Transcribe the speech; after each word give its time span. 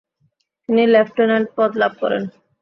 তিনি 0.69 0.83
লেফটেন্যান্ট 0.93 1.47
পদ 1.57 1.71
লাভ 1.81 1.93
করেন। 2.01 2.23